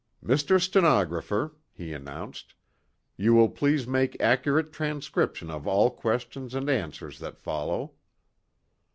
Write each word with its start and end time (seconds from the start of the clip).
"Mr. 0.25 0.59
Stenographer," 0.59 1.55
he 1.71 1.93
announced, 1.93 2.55
"you 3.17 3.35
will 3.35 3.49
please 3.49 3.85
make 3.85 4.19
accurate 4.19 4.73
transcription 4.73 5.51
of 5.51 5.67
all 5.67 5.91
questions 5.91 6.55
and 6.55 6.71
answers 6.71 7.19
that 7.19 7.37
follow." 7.37 7.93